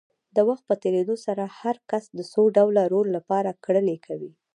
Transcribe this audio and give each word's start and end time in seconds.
د 0.35 0.37
وخت 0.47 0.63
په 0.69 0.75
تېرېدو 0.83 1.15
سره 1.25 1.43
هر 1.59 1.75
کس 1.89 2.03
د 2.17 2.19
څو 2.31 2.41
ډوله 2.57 2.83
رول 2.93 3.07
لپاره 3.17 3.57
کړنې 3.65 3.97
کوي. 4.05 4.31